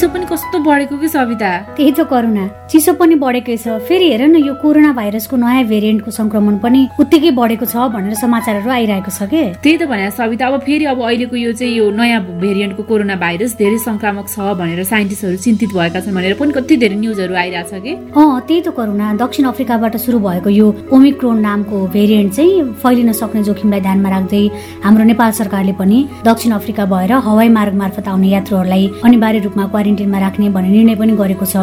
[0.00, 1.76] चिसो पनि कस्तो बढेको कि सविता?
[1.76, 6.10] त्यही त करुणा चिसो पनि बढेकै छ। फेरि हेर न यो कोरोना भाइरसको नयाँ भेरिएन्टको
[6.10, 9.60] संक्रमण पनि उत्तिकै बढेको छ भनेर समाचारहरू आइरहेको छ कि?
[9.60, 13.52] त्यही त भने सविता अब फेरि अब अहिलेको यो चाहिँ यो नयाँ भेरिएन्टको कोरोना भाइरस
[13.60, 17.92] धेरै संक्रामक छ भनेर साइन्टिस्टहरू चिन्तित भएका छन् भनेर पनि कति धेरै न्युजहरू आइरहेछ कि?
[18.16, 23.42] अँ त्यही त करुणा दक्षिण अफ्रिकाबाट सुरु भएको यो ओमिक्रोन नामको भेरिएन्ट चाहिँ फैलिन सक्ने
[23.44, 24.42] जोखिमलाई ध्यानमा राख्दै
[24.80, 30.18] हाम्रो नेपाल सरकारले पनि दक्षिण अफ्रिका भएर हवाई मार्ग मार्फत आउने यात्रुहरूलाई अनिवार्य रूपमा क्वारेन्टिनमा
[30.18, 31.56] राख्ने भन्ने निर्णय पनि गरेको छ।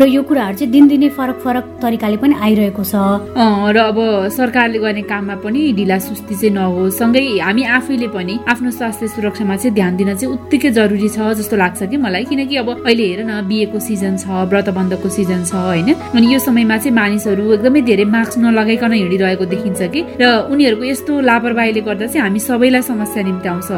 [0.00, 2.94] र यो कुराहरू चाहिँ दिनदिनै फरक फरक तरिकाले पनि आइरहेको छ।
[3.36, 3.98] र अब
[4.32, 9.56] सरकारले गर्ने काममा पनि ढिला सुस्ती चाहिँ नहोस्। सँगै हामी आफैले पनि आफ्नो स्वास्थ्य सुरक्षामा
[9.60, 13.20] चाहिँ ध्यान दिन चाहिँ उत्तिकै जरुरी छ जस्तो लाग्छ कि मलाई। किनकि अब अहिले हेर
[13.28, 15.88] न बिहेको सिजन छ व्रतबन्धको सिजन छ होइन?
[16.16, 20.00] अनि यो समयमा चाहिँ मानिसहरू एकदमै धेरै मास्क नलगाइकन हिँडिरहेको देखिन्छ कि?
[20.20, 23.68] र उनीहरूको यस्तो लापरवाहीले गर्दा चाहिँ हामी सबैलाई समस्या निम्त्याउँछ।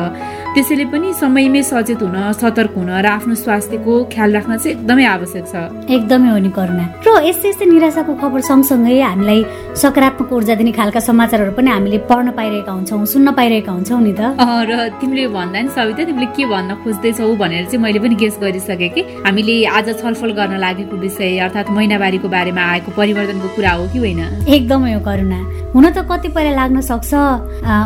[0.57, 5.45] त्यसैले पनि समयमै सचेत हुन सतर्क हुन र आफ्नो स्वास्थ्यको ख्याल राख्न चाहिँ एकदमै आवश्यक
[5.53, 5.55] छ।
[5.85, 9.41] एकदमै हो नि करुणा। र यस्तै यस्तै निराशाको खबर सँगसँगै हामीलाई
[9.77, 14.33] सकारात्मक ऊर्जा दिने खालका समाचारहरू पनि हामीले पढ्न पाइरहेका हुन्छौँ सुन्न पाइरहेका हुन्छौँ नि त।
[14.41, 18.91] र तिमीले भन्दा नि सविता तिमीले के भन्न खोज्दैछौ भनेर चाहिँ मैले पनि गेस गरिसकेँ
[18.97, 23.99] कि हामीले आज छलफल गर्न लागेको विषय अर्थात् महिनावारीको बारेमा आएको परिवर्तनको कुरा हो कि
[24.01, 24.21] होइन?
[24.49, 25.41] एकदमै हो करुणा।
[25.77, 27.13] हुन त कतिपयलाई लाग्न सक्छ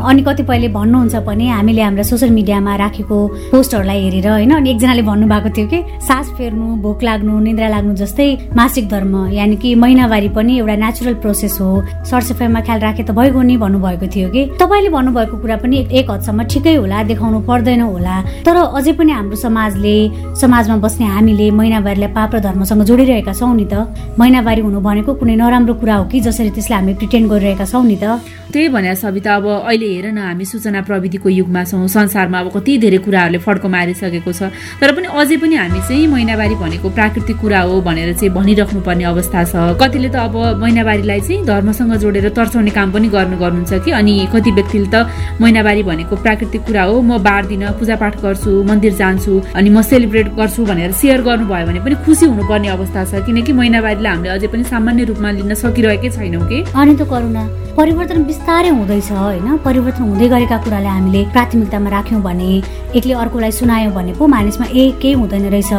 [0.07, 2.31] अनि कतिपयले भन्नुहुन्छ पनि हामीले हाम्रा सोसियल
[2.61, 3.19] मिडियामा राखेको
[3.51, 8.29] पोस्टहरूलाई हेरेर होइन अनि एकजनाले भन्नुभएको थियो कि सास फेर्नु भोक लाग्नु निद्रा लाग्नु जस्तै
[8.57, 11.71] मासिक धर्म यानि कि महिनावारी पनि एउटा नेचुरल प्रोसेस हो।
[12.05, 16.41] सरसफाइमा ख्याल राखे त भइगयो नि भन्नुभएको थियो कि। तपाईँले भन्नुभएको कुरा पनि एक हदसम्म
[16.53, 19.97] ठिकै होला देखाउनु पर्दैन होला। तर अझै पनि हाम्रो समाजले
[20.37, 23.89] समाजमा बस्ने हामीले महिनावारीलाई पाप र धर्मसँग जोडिरहेका छौँ नि त।
[24.21, 27.97] महिनावारी हुनु भनेको कुनै नराम्रो कुरा हो कि जसरी त्यसलाई हामी प्रिटेन्ड गरिरहेका छौँ नि
[27.97, 28.21] त?
[28.53, 32.79] त्यही भने सविता अब अहिले हेर न हामी सूचना प्रविधिको युगमा छौँ संसारमा अब कति
[32.79, 37.61] धेरै कुराहरूले फड्को मारिसकेको छ। तर पनि अझै पनि हामी चाहिँ महिनावारी भनेको प्राकृतिक कुरा
[37.61, 42.71] हो भनेर चाहिँ भनिराख्नु पर्ने अवस्था छ। कतिले त अब महिनावारीलाई चाहिँ धर्मसँग जोडेर तर्साउने
[42.71, 43.91] काम पनि गर्नु गर्नुहुन्छ कि?
[43.91, 45.07] अनि कति व्यक्तिले त
[45.41, 50.65] महिनावारी भनेको प्राकृतिक कुरा हो म बारदिन पूजापाठ गर्छु मन्दिर जान्छु अनि म सेलिब्रेट गर्छु
[50.65, 55.05] भनेर सेयर गर्नुभयो भने पनि खुसी हुनुपर्ने अवस्था छ। किनकि महिनावारीलाई हामीले अझै पनि सामान्य
[55.11, 56.59] रूपमा लिन सकिरहेकै छैनौँ कि?
[56.75, 59.49] अनि त करुणा परिवर्तन बिस्तारै हुँदैछ होइन?
[59.65, 62.51] परिवर्तन हुँदै गरेका कुरालाई हामीले प्राथमिकतामा राख्यौँ भने
[62.97, 65.73] एकले अर्कोलाई सुनायौँ भने पो मानिसमा ए केही हुँदैन रहेछ।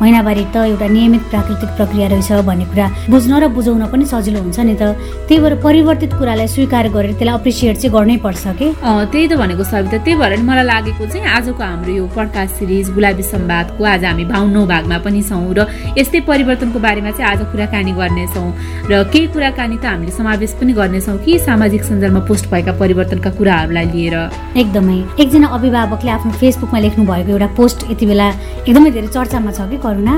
[0.00, 4.58] महिनावारी त एउटा नियमित प्राकृतिक प्रक्रिया रहेछ भन्ने कुरा बुझ्न र बुझाउन पनि सजिलो हुन्छ
[4.60, 4.82] नि त।
[5.28, 8.68] त्यही भएर परिवर्तित कुरालाई स्वीकार गरेर त्यसलाई अप्रिसिएट चाहिँ गर्नै पर्छ कि?
[8.82, 13.22] त्यही त भनेको सविता। त्यही भएर मलाई लागेको चाहिँ आजको हाम्रो यो पडकास्ट सिरिज गुलाबी
[13.22, 15.66] सम्वादको आज हामी बाहुन्नौ भागमा पनि छौँ र
[15.98, 18.48] यस्तै परिवर्तनको बारेमा चाहिँ आज कुराकानी गर्नेछौँ
[18.90, 23.86] र केही कुराकानी त हामीले समावेश पनि गर्नेछौँ कि सामाजिक सञ्जालमा पोस्ट भएका परिवर्तनका कुराहरूलाई
[23.94, 24.16] लिएर?
[24.58, 28.28] एकदमै। एकजना अभिभावकले आफ्नो फेसबुकमा लेख्नु भएको एउटा पोस्ट यति बेला
[28.68, 30.14] एकदमै धेरै चर्चामा छ कि करुणा।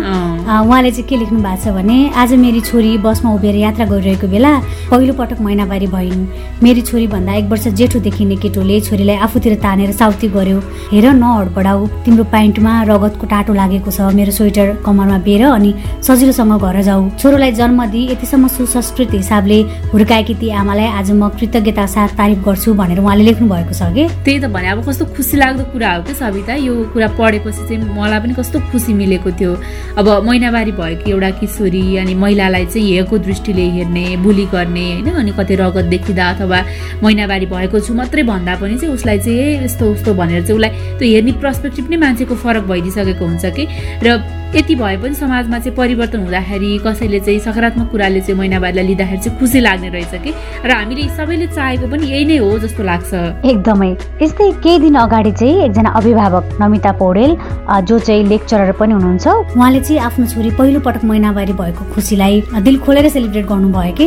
[0.63, 4.53] उहाँले चाहिँ के लेख्नु भएको छ भने आज मेरी छोरी बसमा उभिएर यात्रा गरिरहेको बेला
[4.91, 6.27] पहिलो पटक महिनावारी भइन्।
[6.63, 10.59] मेरी छोरी भन्दा एक वर्ष जेठो देखिने केटोले छोरीलाई आफूतिर तानेर साउती गर्यो।
[10.93, 15.71] हेर न हडपडाउ तिम्रो प्यान्टमा रगतको टाटो लागेको छ। मेरो स्वेटर कमरमा बेर अनि
[16.07, 19.59] सजिलोसँग घर जाऊ। छोरोलाई जन्म दिई यतिसम्म सुसंस्कृत हिसाबले
[19.93, 24.05] हुर्काएकी ती आमालाई आज म कृतज्ञता साथ तारिफ गर्छु भनेर उहाँले लेख्नु भएको छ कि?
[24.25, 27.83] त्यही त भने अब कस्तो खुसी लाग्दो कुरा हो कि सविता। यो कुरा पढेपछि चाहिँ
[27.97, 29.56] मलाई पनि कस्तो खुसी मिलेको थियो।
[29.99, 35.11] अब महिनावारी भएको एउटा किशोरी अनि महिलालाई चाहिँ हेरको दृष्टिले हेर्ने बुली गर्ने होइन?
[35.11, 36.59] अनि कतै रगत देखिँदा अथवा
[37.03, 41.09] महिनावारी भएको छु मात्रै भन्दा पनि चाहिँ उसलाई चाहिँ यस्तो उस्तो भनेर चाहिँ उसलाई त्यो
[41.09, 43.65] हेर्ने पर्सपेक्टिभ नै मान्छेको फरक भइदिइसकेको हुन्छ कि?
[44.03, 49.21] र यति भए पनि समाजमा चाहिँ परिवर्तन हुँदाखेरि कसैले चाहिँ सकारात्मक कुराले चाहिँ महिनावारीलाई लिँदाखेरि
[49.21, 50.31] चाहिँ खुसी लाग्ने रहेछ कि?
[50.65, 53.13] र हामीले सबैले चाहेको पनि यही नै हो जस्तो लाग्छ।
[53.45, 53.91] एकदमै।
[54.23, 57.37] यस्तै केही दिन अगाडि चाहिँ एकजना अभिभावक नमिता पौडेल
[57.85, 62.79] जो चाहिँ लेक्चरर पनि हुनुहुन्छ उहाँले चाहिँ आफ्नो छोरी पहिलो पटक महिनावारी भएको खुसीलाई दिल
[62.81, 64.07] खोलेर सेलिब्रेट गर्नुभयो कि?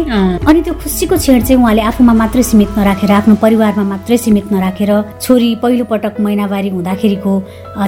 [0.50, 4.91] अनि त्यो खुसीको छेड चाहिँ उहाँले आफूमा मात्रै सीमित नराखेर आफ्नो परिवारमा मात्रै सीमित नराखेर
[5.22, 7.32] छोरी पहिलो पटक महिनावारी हुँदाखेरिको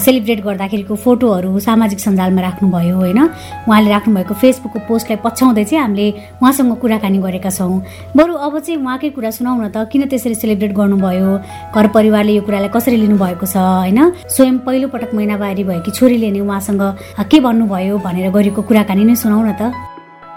[0.05, 3.19] सेलिब्रेट गर्दाखेरिको फोटोहरू सामाजिक सञ्जालमा राख्नुभयो होइन?
[3.67, 6.07] उहाँले राख्नुभएको फेसबुकको पोस्टलाई पछ्याउँदै चाहिँ हामीले
[6.43, 7.79] उहाँसँग कुराकानी गरेका छौँ।
[8.17, 11.29] बरु अब चाहिँ उहाँकै कुरा सुनाउ न त किन त्यसरी सेलिब्रेट गर्नुभयो?
[11.71, 13.99] घर परिवारले यो कुरालाई कसरी लिनुभएको छ होइन?
[14.27, 16.83] स्वयं पहिलो पटक महिनावारी भएकी छोरीले नै उहाँसँग
[17.31, 19.71] के भन्नुभयो भनेर गरेको कुराकानी नै सुनाउ न त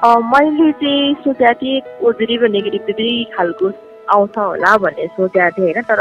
[0.05, 3.67] मैले चाहिँ सोचेको थिएँ पोजिटिभ नेगेटिभ दुई खालको
[4.15, 5.81] आउँछ होला भन्ने सोचेको थिएँ होइन?
[5.89, 6.01] तर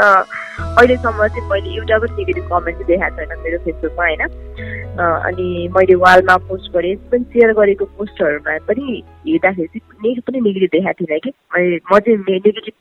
[0.76, 4.22] अहिलेसम्म चाहिँ मैले एउटा पनि नेगेटिभ कमेन्ट देखाएको छैन मेरो फेसबुकमा होइन?
[4.98, 10.70] अनि मैले वालमा पोस्ट गरेँ पनि सेयर गरेको पोस्टहरूमा पनि हेर्दाखेरि चाहिँ नेगेटिभ पनि नेगेटिभ
[10.72, 11.30] देखाएको थिइनँ कि।
[11.92, 12.74] म चाहिँ नेगेटिभ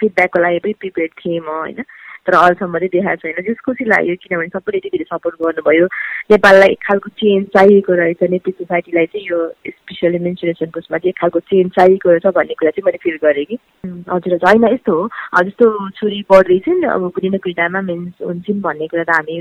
[0.00, 1.82] फिडब्याकको लागि पनि प्रिपेयर थिएँ म होइन।
[2.26, 5.86] तर अहिलेसम्म चाहिँ देखाएको छैन। जस खुसी लाग्यो किनभने सबैले यति धेरै सपोर्ट गर्नुभयो।
[6.30, 9.38] नेपाललाई एक खालको चेन्ज चाहिएको रहेछ। नेपाली सोसाइटीलाई चाहिँ यो
[9.70, 13.44] स्पेसली मेन्सुरेसनको उसमा चाहिँ एक खालको चेन्ज चाहिएको रहेछ भन्ने कुरा चाहिँ मैले फिल गरेँ
[13.44, 15.06] कि। हजुर हजुर। होइन यस्तो हो।
[15.42, 15.66] जस्तो
[15.98, 19.38] छोरी पढ्दैछन् अब कुनै न कुनै टाइममा मेन्स हुन्छन् भन्ने कुरा त हामी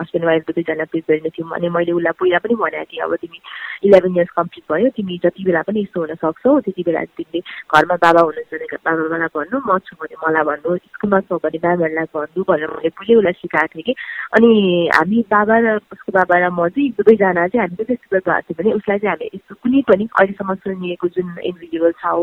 [0.00, 3.38] हस्बेन्ड वाइफको प्रिपेयर थियौँ अनि मैले उसलाई पहिला पनि भनेको थिएँ अब तिमी
[3.84, 7.40] इलेभेन इयर्स कम्प्लिट भयो तिमी जति बेला पनि यस्तो हुन सक्छौ त्यति बेला तिमीले
[7.72, 12.08] घरमा बाबा हुनुहुन्छ भने बाबालाई भन्नु म छु भने मलाई भन्नु स्कुलमा छौ भने म्यामहरूलाई
[12.14, 13.94] भन्नु भनेर मैले पहिले उसलाई सिकाएको थिएँ कि।
[14.32, 14.50] अनि
[14.94, 18.56] हामी बाबा र उसको बाबा र म चाहिँ दुवैजना चाहिँ हामी चाहिँ त्यस्तो भएको थियो
[18.58, 22.14] भने उसलाई चाहिँ हामी यस्तो कुनै पनि अहिलेसम्म सुनिएको जुन इन्डिभिजुअल छ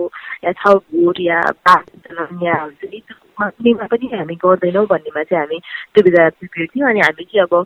[0.46, 1.40] या छ भोट या
[2.44, 3.04] या हुन्छ नि
[3.50, 5.60] कुनैमा पनि हामी गर्दैनौँ भन्नेमा चाहिँ हामी
[5.94, 7.66] त्यो प्रिपेयर थियौँ अनि हामी चाहिँ अब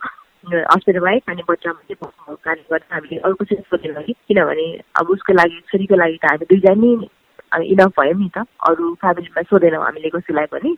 [0.74, 4.68] हस्बेन्ड वाइफ अनि बच्चामा चाहिँ कार्य गर्दा हामीले अर्को चाहिँ सोध्दैनौँ कि किनभने
[5.00, 9.42] अब उसको लागि छोरीको लागि त हामी दुईजना नै इनफ भयौँ नि त। अरू फ्यामिलीमा
[9.42, 10.72] सोधेनौँ हामीले कसैलाई पनि।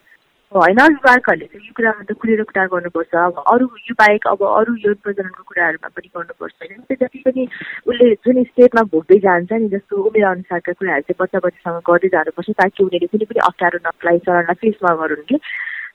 [0.55, 4.73] होइन अभिभावकहरूले चाहिँ यो कुरामा त कुरेर कुरा गर्नुपर्छ। अब अरू यो बाहेक अब अरू
[4.81, 7.43] यो प्रजननको कुराहरूमा पनि गर्नुपर्छ। होइन त्यो जति पनि
[7.85, 12.49] उसले जुन स्टेटमा भोग्दै जान्छ नि जस्तो उमेर अनुसारका कुराहरू चाहिँ बच्चा बच्चासँग गर्दै जानुपर्छ
[12.49, 15.37] ताकि उनीहरूले कुनै पनि अप्ठ्यारो नपलाई चरणलाई फेस नगरून् कि।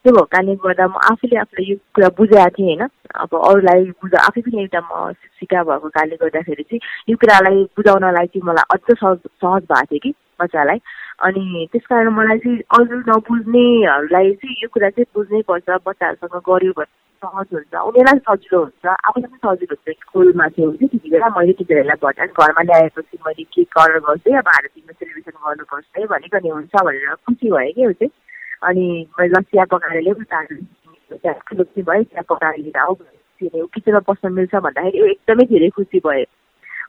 [0.05, 2.89] त्यो भएको कारणले गर्दा म आफूले आफूलाई यो कुरा बुझाएको थिएँ होइन।
[3.25, 8.27] अब अरूलाई बुझा आफै पनि एउटा म सिका भएको कारणले गर्दाखेरि चाहिँ यो कुरालाई बुझाउनलाई
[8.29, 10.79] चाहिँ मलाई अझ सहज सहज भएको थियो कि बच्चालाई।
[11.25, 16.73] अनि त्यस कारण मलाई चाहिँ अरू नबुझ्नेहरूलाई चाहिँ यो कुरा चाहिँ बुझ्नै पर्छ बच्चाहरूसँग गऱ्यो
[16.77, 16.93] भने
[17.23, 21.53] सहज हुन्छ उनीहरूलाई सजिलो हुन्छ आफूलाई पनि सजिलो हुन्छ। स्कुलमा थियो भने त्यति बेला मैले
[21.59, 26.55] टिचरहरूलाई भन्दा घरमा ल्याएपछि मैले केक अर्डर गर्छु अब भारतीयमा सेलिब्रेसन गर्नुपर्छ है भनेको नि
[26.59, 28.13] हुन्छ भनेर खुसी भयो कि चाहिँ
[28.65, 30.25] अनि मैले चिया पकाएर ल्याउँ
[31.49, 32.95] ठुलो भयो चिया पकाएर लिएर आऊ
[33.67, 36.25] किचनमा बस्न मिल्छ भन्दाखेरि एकदमै धेरै खुसी भयो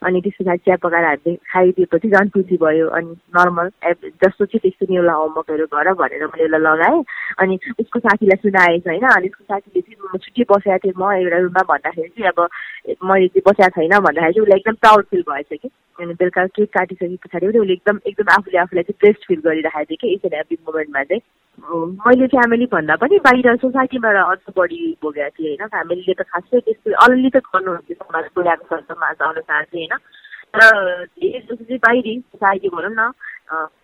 [0.04, 4.60] अनि त्यस पछाडि चिया पकाएर हामीले खाइदिएपछि झन् खुसी भयो अनि नर्मल एभ जस्तो चाहिँ
[4.60, 7.04] त्यस्तो नि एउटा होमवर्कहरू गर भनेर मैले उसलाई लगाएँ
[7.40, 11.38] अनि उसको साथीलाई सुनाएछ होइन अनि उसको साथीले चाहिँ म छुट्टी बसेको थिएँ म एउटा
[11.38, 12.40] रुममा भन्दाखेरि चाहिँ अब
[13.04, 15.70] मैले चाहिँ बसेको छैन भन्दाखेरि चाहिँ उसलाई एकदम प्राउड फिल भएछ कि.
[16.00, 19.84] अनि बेलुका केक काटिसके पछाडि पनि उसले एकदम एकदम आफूले आफूलाई चाहिँ बेस्ट फिल गरिरहेको
[19.84, 21.22] थियो कि एन्ड एभ्री मोमेन्टमा चाहिँ
[21.66, 26.94] मैले फ्यामिली भन्दा पनि बाहिर सोसाइटीबाट अझ बढी भोगेको थिएँ होइन। फ्यामिलीले त खासै त्यस्तो
[27.04, 29.98] अलिअलि त गर्नुहुन्थ्यो समाज पुऱ्याएको समाज अनुसार चाहिँ होइन।
[30.56, 33.10] तर धेरै जस्तो बाहिरी सोसाइटी भनौँ न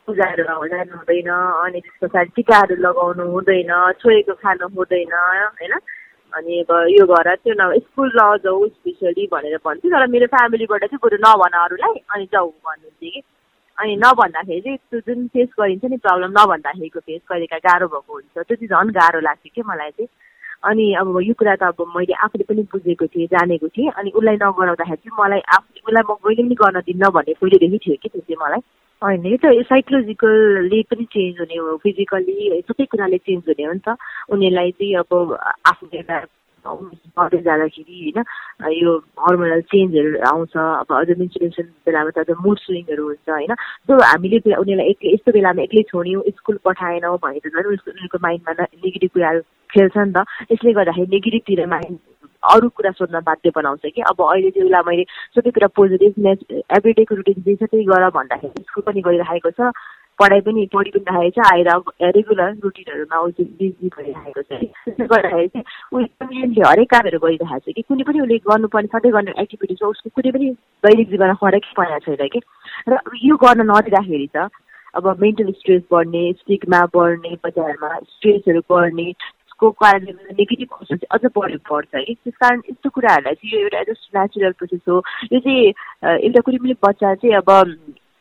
[0.05, 0.43] पूजाहरू
[0.73, 5.73] जानु हुँदैन अनि त्यस पछाडि टिकाहरू लगाउनु हुँदैन छोएको खानु हुँदैन होइन।
[6.33, 11.01] अनि अब यो घर त्यो न स्कुल नजाऊ स्पेसली भनेर भन्थ्यो। तर मेरो फ्यामिलीबाट चाहिँ
[11.03, 13.21] बरु नभन अरूलाई अनि जाऊ भन्नुहुन्थ्यो कि।
[13.79, 18.27] अनि नभन्दाखेरि चाहिँ त्यो जुन फेस गरिन्छ नि प्रब्लम नभन्दाखेरिको फेस कहिलेकाहीँ गाह्रो भएको हुन्छ।
[18.35, 20.07] त्यो चाहिँ झन् गाह्रो लाग्थ्यो कि मलाई चाहिँ।
[20.69, 24.35] अनि अब यो कुरा त अब मैले आफूले पनि बुझेको थिएँ जानेको थिएँ। अनि उसलाई
[24.35, 28.21] नगराउँदाखेरि चाहिँ मलाई आफूले उसलाई म कहिले पनि गर्न दिन्न भन्ने पहिलेदेखि थियो कि त्यो
[28.21, 28.61] चाहिँ मलाई।
[29.01, 33.81] होइन यो त साइकोलोजिकल्ली पनि चेन्ज हुने हो। फिजिकल्ली सबै कुराले चेन्ज हुने हो नि
[33.81, 33.97] त।
[34.29, 35.11] उनीहरूलाई चाहिँ अब
[35.65, 36.17] आफ्नो एउटा
[36.65, 38.91] गर्दै जाँदाखेरि होइन यो
[39.25, 43.53] हर्मोनल चेन्जहरू आउँछ अब अझ मेन्सुरेसन बेलामा त अझ मुड स्विङहरू हुन्छ होइन।
[43.87, 48.63] सो हामीले उनीहरूलाई एक्लै यस्तो बेलामा एक्लै छोड्यौँ स्कुल पठाएनौँ भने त झन् उनीहरूको माइन्डमा
[48.63, 49.41] नेगेटिभ कुराहरू
[49.73, 51.99] खेल्छ नि त। यसले गर्दाखेरि नेगेटिभतिर माइन्ड
[52.43, 55.03] अरू कुरा सोध्न बाध्य बनाउँछ कि अब अहिले चाहिँ उसलाई मैले
[55.35, 56.13] सबै कुरा पोजिटिभ
[56.77, 59.69] एभ्री डेको रुटिन जे छ त्यही गर भन्दाखेरि स्कुल पनि गरिरहेको छ।
[60.19, 61.69] पढाइ पनि पढि पनि राखेको छ आएर
[62.15, 67.81] रेगुलर रुटिनहरूमा चाहिँ बिजी भइरहेको छ। त्यसले गर्दाखेरि चाहिँ एकदम हरेक कामहरू गरिरहेको छ कि
[67.81, 70.49] कुनै पनि उसले गर्नुपर्ने सधैँ गर्ने एक्टिभिटी छ उसको कुनै पनि
[70.85, 72.39] दैनिक जीवनमा फरकै परेको छैन कि।
[72.89, 74.49] र यो गर्न नदिँदाखेरि त
[74.93, 79.07] अब मेन्टल स्ट्रेस बढ्ने स्टिकमा बढ्ने बजारमा स्ट्रेसहरू बढ्ने
[79.59, 83.51] को कारणले गर्दा नेगेटिभ असर चाहिँ अझ बढी पर्छ है त्यस कारण यस्तो कुराहरूलाई चाहिँ
[83.53, 84.97] यो एउटा जस्ट नेचुरल प्रोसेस हो।
[85.33, 85.65] यो चाहिँ
[86.17, 87.49] एउटा कुनै पनि बच्चा चाहिँ अब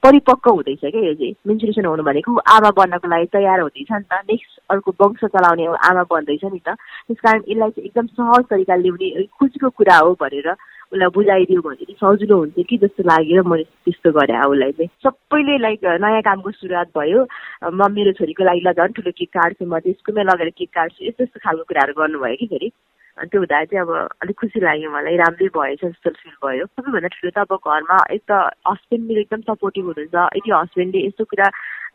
[0.02, 1.35] परिपक्व हुँदैछ क्या यो चाहिँ?
[1.47, 6.02] मेन्सुरेसन हुनु भनेको आमा बन्नको लागि तयार हुँदैछ नि त। नेक्स्ट अर्को वंश चलाउने आमा
[6.09, 10.49] बन्दैछ नि त। त्यस कारण यसलाई चाहिँ एकदम सहज तरिकाले ल्याउने खुसीको कुरा हो भनेर
[10.90, 15.85] उसलाई बुझाइदियो भने सजिलो हुन्छ कि जस्तो लागेर मैले त्यस्तो गरेँ उसलाई चाहिँ। सबैले लाइक
[16.00, 17.21] नयाँ कामको सुरुवात भयो।
[17.69, 21.04] म मेरो छोरीको लागि ल झन् ठुलो केक काट्छु म चाहिँ स्कुलमै लगेर केक काट्छु
[21.04, 22.73] यस्तो यस्तो खालको कुराहरू गर्नुभयो कि फेरि।
[23.21, 23.91] त्यो हुँदा चाहिँ अब
[24.23, 28.23] अलिक खुसी लाग्यो मलाई राम्रै भएछ जस्तो फिल भयो। सबैभन्दा ठुलो त अब घरमा एक
[28.31, 28.33] त
[28.69, 31.47] हस्बेन्ड मेरो एकदम सपोर्टिभ हुनुहुन्छ। यदि हस्बेन्डले यस्तो कुरा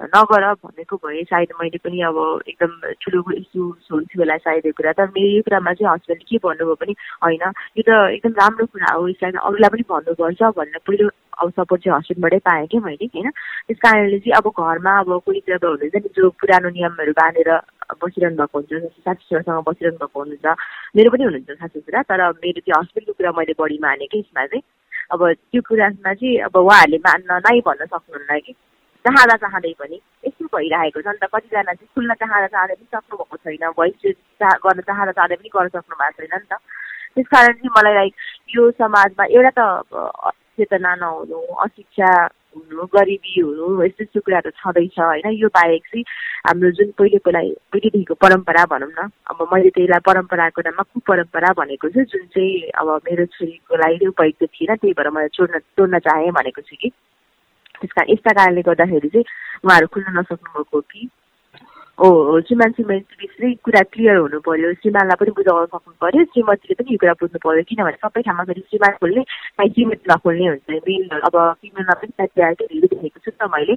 [0.02, 2.72] नगर भनेको भए सायद मैले पनि अब एकदम
[3.02, 6.76] ठुलो इस्युज हुन्थ्यो होला सायद यो कुरा। तर मेरो यो कुरामा चाहिँ हस्बेन्डले के भन्नुभयो
[6.76, 7.44] पनि होइन।
[7.80, 11.10] यो त एकदम राम्रो कुरा हो। यसलाई अरूलाई पनि भन्नुपर्छ भनेर पहिलो
[11.40, 13.30] अब सपोर्ट चाहिँ हस्बेन्डबाटै पाएँ कि मैले होइन?
[13.68, 17.50] त्यस कारणले चाहिँ अब घरमा अब कोही चाहिँ नि जो पुरानो नियमहरू बाँधेर
[18.04, 20.46] बसिरहनु भएको हुन्छ जस्तो साथीसँग बसिरहनु भएको हुनुहुन्छ
[20.96, 24.46] मेरो पनि हुनुहुन्छ साथी कुरा। तर मेरो त्यो हस्बेन्डको कुरा मैले बढी माने कि यसमा
[24.46, 24.64] चाहिँ।
[25.14, 25.20] अब
[25.52, 28.56] त्यो कुरामा चाहिँ अब उहाँहरूले मान्न नै भन्न सक्नुहुन्न कि।
[29.06, 29.98] चाहँदा चाहँदै पनि
[30.28, 34.02] यस्तो भइरहेको छ। नि त कतिजना चाहिँ खुल्न चाहँदा चाहँदै पनि सक्नु भएको छैन भोइस
[34.42, 36.58] गर्न चाहँदा चाहँदै पनि गर्न सक्नु भएको छैन नि त।
[37.16, 38.14] त्यस कारण चाहिँ मलाई लाइक
[38.56, 42.10] यो समाजमा एउटा त चेतना नहुनु अशिक्षा
[42.56, 46.04] हुनु गरिबी हुनु यस्तो यस्तो कुराहरू छँदैछ होइन। यो बाहेक चाहिँ
[46.48, 52.04] हाम्रो जुन पहिलेकोलाई पहिलेदेखिको परम्परा भनौँ न अब मैले त्यसलाई परम्पराको नाममा कुपरम्परा भनेको छु
[52.12, 56.62] जुन चाहिँ अब मेरो छोरीको लागि उपयुक्त थिएन त्यही भएर मैले छोड्न तोड्न चाहेँ भनेको
[56.64, 56.92] छु कि।
[57.82, 59.26] त्यस कारण यस्ता कारणले गर्दाखेरि चाहिँ
[59.66, 61.10] उहाँहरू खुल्न नसक्नु भएको कि।
[62.00, 66.92] हो श्रीमान श्रीमती बिचमै कुरा क्लियर हुनु पऱ्यो श्रीमानलाई पनि बुझाउन सक्नु पऱ्यो श्रीमतीले पनि
[66.92, 71.36] यो कुरा बुझ्नु पऱ्यो किनभने सबै ठाउँमा फेरि श्रीमान खोल्ने श्रीमती नखोल्ने हुन्छ। मेल अब
[71.62, 73.76] फिमेलमा पनि साथी धेरै देखेको छु त मैले।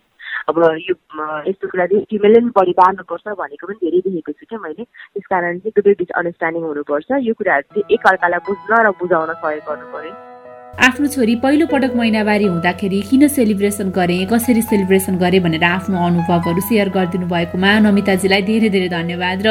[0.51, 0.95] अब यो
[1.47, 5.27] यस्तो कुरा चाहिँ फिमेलले पनि बढी बार्नुपर्छ भनेको पनि धेरै देखेको छु क्या मैले। त्यस
[5.31, 9.87] कारण चाहिँ दुवै बिच अन्डरस्ट्यान्डिङ हुनुपर्छ। यो कुराहरू चाहिँ एकअर्कालाई बुझ्न र बुझाउन सहयोग गर्नु
[9.95, 10.28] पऱ्यो
[10.79, 16.61] आफ्नो छोरी पहिलो पटक महिनावारी हुँदाखेरि किन सेलिब्रेसन गरेँ कसरी सेलिब्रेसन गरेँ भनेर आफ्नो अनुभवहरू
[16.69, 19.49] सेयर गरिदिनु भएकोमा नमिताजीलाई धेरै धेरै धन्यवाद र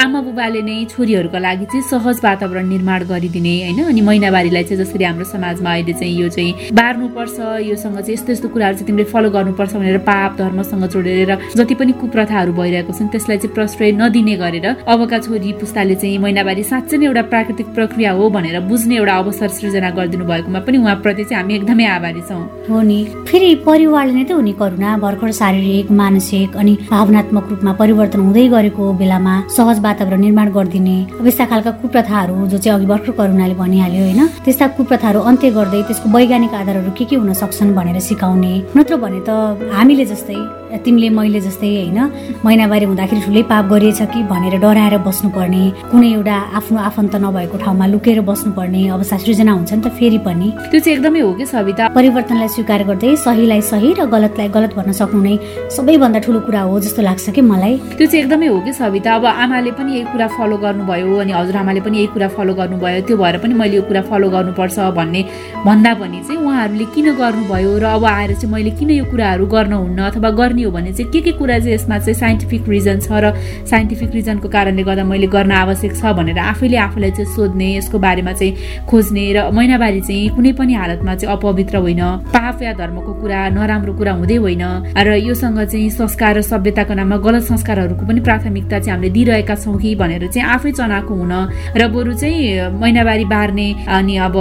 [0.00, 3.80] आमा बुबाले नै छोरीहरूको लागि चाहिँ सहज वातावरण निर्माण गरिदिने होइन?
[3.92, 7.36] अनि महिनावारीलाई चाहिँ जसरी हाम्रो समाजमा अहिले चाहिँ यो चाहिँ बार्नुपर्छ
[7.68, 11.92] योसँग चाहिँ यस्तो यस्तो कुराहरू चाहिँ तिमीले फलो गर्नुपर्छ भनेर पाप धर्मसँग जोडेर जति पनि
[12.00, 17.06] कुप्रथाहरू भइरहेको छन् त्यसलाई चाहिँ प्रश्रय नदिने गरेर अबका छोरी पुस्ताले चाहिँ महिनावारी साँच्चै नै
[17.12, 21.54] एउटा प्राकृतिक प्रक्रिया हो भनेर बुझ्ने एउटा अवसर सृजना गरिदिनु भएकोमा पनि उहाँप्रति चाहिँ हामी
[21.54, 26.72] एकदमै आभारी छौँ। हो नि। फेरि परिवारले नै त हुने करुणा भर्खर शारीरिक मानसिक अनि
[26.90, 32.58] भावनात्मक रूपमा परिवर्तन हुँदै गरेको बेलामा सहज वातावरण निर्माण गरिदिने अब यस्ता खालका कुप्रथाहरू जो
[32.58, 37.16] चाहिँ अघि भर्खर करुणाले भनिहाल्यो होइन त्यस्ता कुप्रथाहरू अन्त्य गर्दै त्यसको वैज्ञानिक आधारहरू के के
[37.16, 39.30] हुन सक्छन् भनेर सिकाउने। नत्र भने त
[39.74, 41.98] हामीले जस्तै तिमीले मैले जस्तै होइन
[42.44, 47.86] महिनावारी हुँदाखेरि ठुलै पाप गरिएछ कि भनेर डराएर बस्नुपर्ने कुनै एउटा आफ्नो आफन्त नभएको ठाउँमा
[47.92, 51.88] लुकेर बस्नुपर्ने अवस्था सृजना हुन्छ नि त फेरि पनि। त्यो चाहिँ एकदमै हो कि सविता?
[51.98, 55.34] परिवर्तनलाई स्वीकार गर्दै सहीलाई सही र गलतलाई गलत भन्न सक्नु नै
[55.76, 57.74] सबैभन्दा ठुलो कुरा हो जस्तो लाग्छ कि मलाई?
[57.98, 59.14] त्यो चाहिँ एकदमै हो कि सविता?
[59.14, 63.16] अब आमाले पनि यही कुरा फलो गर्नुभयो अनि हजुरआमाले पनि यही कुरा फलो गर्नुभयो त्यो
[63.16, 65.22] भएर पनि मैले यो कुरा फलो गर्नुपर्छ भन्ने
[65.66, 69.72] भन्दा पनि चाहिँ उहाँहरूले किन गर्नुभयो र अब आएर चाहिँ मैले किन यो कुराहरू गर्न
[69.72, 73.12] हुन्न अथवा गर्ने हो भने चाहिँ के के कुरा चाहिँ यसमा चाहिँ साइन्टिफिक रिजन छ
[73.12, 73.32] र
[73.66, 78.32] साइन्टिफिक रिजनको कारणले गर्दा मैले गर्न आवश्यक छ भनेर आफैले आफूलाई चाहिँ सोध्ने यसको बारेमा
[78.32, 83.48] चाहिँ खोज्ने र महिनावारी चाहिँ कुनै पनि हालतमा चाहिँ अपवित्र होइन। पाप या धर्मको कुरा
[83.50, 84.64] नराम्रो कुरा हुँदै होइन
[84.96, 89.78] र योसँग चाहिँ संस्कार र सभ्यताको नाममा गलत संस्कारहरूको पनि प्राथमिकता चाहिँ हामीले दिइरहेका छौँ
[89.78, 91.34] कि भनेर चाहिँ आफै चनाएको हुन
[91.76, 94.36] र बरु चाहिँ महिनावारी बार्ने अनि अब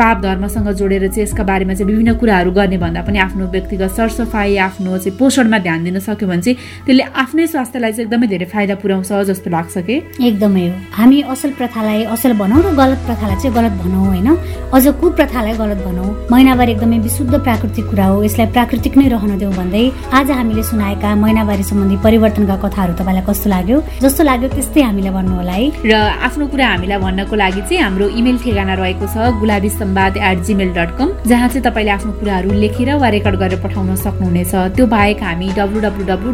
[0.00, 4.56] पाप धर्मसँग जोडेर चाहिँ यसका बारेमा चाहिँ विभिन्न कुराहरू गर्ने भन्दा पनि आफ्नो व्यक्तिगत सरसफाइ
[4.56, 8.74] आफ्नो चाहिँ पोषणमा ध्यान दिन सक्यो भने चाहिँ त्यसले आफ्नै स्वास्थ्यलाई चाहिँ एकदमै धेरै फाइदा
[8.82, 9.96] पुर्याउँछ जस्तो लाग्छ कि?
[10.28, 14.28] एकदमै हो। हामी असल प्रथालाई असल भनौँ र गलत प्रथालाई चाहिँ गलत भनौँ होइन?
[14.74, 19.50] अझ कुप्रथालाई गलत भनौँ। महिनावारी एकदमै विशुद्ध प्राकृतिक कुरा हो। यसलाई प्राकृतिक नै रहन देऊ
[19.50, 23.78] भन्दै आज हामीले सुनाएका महिनावारी सम्बन्धी परिवर्तनका कथाहरू तपाईँलाई कस्तो लाग्यो?
[24.02, 25.92] जस्तो लाग्यो त्यस्तै हामीलाई भन्नु होला है। र
[26.26, 30.70] आफ्नो कुरा हामीलाई भन्नको लागि चाहिँ हाम्रो इमेल ठेगाना रहेको छ Gulabi Sambad at Gmail
[30.78, 35.22] dot com जहाँ चाहिँ तपाईँले आफ्नो कुराहरू लेखेर वा रेकर्ड गरेर पठाउन सक्नुहुनेछ। त्यो बाहेक
[35.22, 36.30] हामी डब्लु डब्लु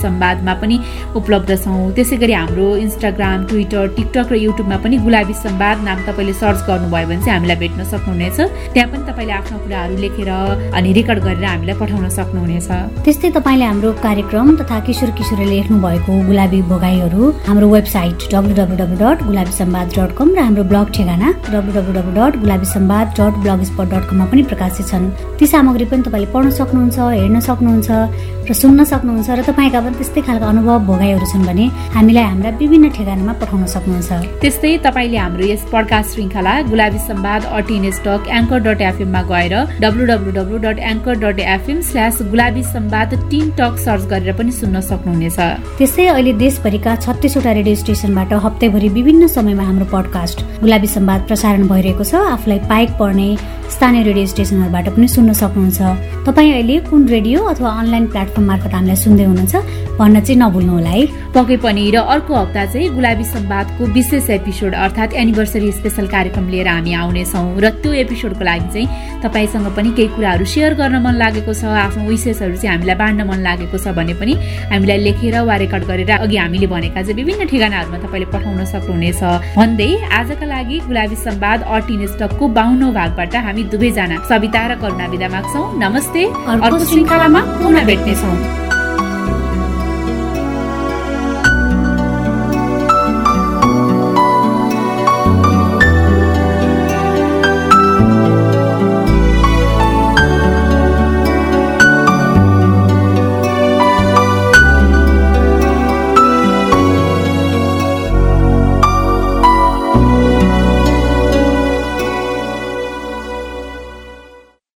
[0.00, 0.76] सम्वादमा पनि
[1.16, 6.32] उपलब्ध छौँ। त्यसै गरी हाम्रो इन्स्टाग्राम ट्विटर टिकटक र युट्युबमा पनि गुलाबी सम्वाद नाम तपाईँले
[6.42, 8.38] सर्च गर्नुभयो भने चाहिँ हामीलाई भेट्न सक्नुहुनेछ।
[8.74, 10.30] त्यहाँ पनि तपाईँले आफ्नो कुराहरू लेखेर
[10.76, 12.68] अनि रेकर्ड गरेर हामीलाई पठाउन सक्नुहुनेछ।
[13.04, 18.76] त्यस्तै तपाईँले हाम्रो कार्यक्रम तथा किशोर किशोरले लेख्नु भएको गुलाबी भोगाईहरू हाम्रो website W W
[18.80, 22.66] W dot Gulabi Sambad dot com र हाम्रो ब्लग ठेगाना W W W dot Gulabi
[22.76, 23.34] Sambad dot
[23.70, 27.90] blogspot dot कममा पनि प्रकाशित छन्। ती सामग्री पनि तपाईँले पढ्न सक्नुहुन्छ हेर्न सक्नुहुन्छ
[28.48, 32.86] र सुन्न सक्नुहुन्छ र तपाईँका पनि त्यस्तै खालको अनुभव भोगाईहरू छन् भने हामीलाई हाम्रा विभिन्न
[32.96, 34.10] ठेगानामा पठाउन सक्नुहुन्छ।
[34.42, 39.54] त्यस्तै तपाईँले हाम्रो यस पडकास्ट श्रृङ्खला गुलाबी सम्वाद अटिन स्टक एङ्कर डट एफएममा गएर
[39.84, 44.52] W W W dot anchor dot FM slash Gulabi Sambad teen talk search गरेर पनि
[44.60, 45.38] सुन्न सक्नुहुनेछ।
[45.78, 52.04] त्यसै अहिले देशभरिका छत्तिसवटा रेडियो स्टेसनबाट हप्तैभरि विभिन्न समयमा हाम्रो पडकास्ट गुलाबी सम्वाद प्रसारण भइरहेको
[52.04, 53.28] छ। आफूलाई पाइक पर्ने
[53.70, 55.78] स्थानीय रेडियो स्टेसनहरूबाट पनि सुन्न सक्नुहुन्छ।
[56.26, 59.56] तपाईँ अहिले कुन रेडियो अथवा अनलाइन प्लेटफर्म मार्फत हामीलाई सुन्दै हुनुहुन्छ
[59.98, 64.74] भन्न चाहिँ नभुल्नु होला है। पक्कै पनि र अर्को हप्ता चाहिँ गुलाबी सम्वादको विशेष एपिसोड
[64.74, 68.88] अर्थात् एनिभर्सरी स्पेसल कार्यक्रम लिएर हामी आउनेछौँ। र त्यो एपिसोडको लागि चाहिँ
[69.22, 73.38] तपाईँसँग पनि केही कुराहरू सेयर गर्न मन लागेको छ आफ्नो विशेषहरू चाहिँ हामीलाई बाँड्न मन
[73.46, 74.32] लागेको छ भने पनि
[74.72, 79.22] हामीलाई लेखेर वा रेकर्ड गरेर अघि हामीले भनेका चाहिँ विभिन्न ठेगानाहरूमा तपाईँले पठाउन सक्नुहुनेछ।
[79.56, 85.28] भन्दै आजका लागि गुलाबी सम्वाद अर्टिन स्टकको बाहुनौ भागबाट हामी दुवैजना सविता र करुणा विदा
[85.28, 88.69] माग्छौँ। नमस्ते। अर्को श्रृङ्खलामा पुनः भेट्नेछौँ।